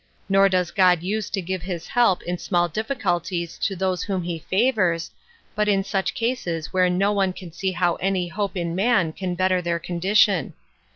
[0.27, 4.39] Nor does God use to give his help in small difficulties to those whom he
[4.39, 5.11] favors,
[5.53, 9.35] but in such cases where no one can see how any hope in man can
[9.35, 10.53] better their condition.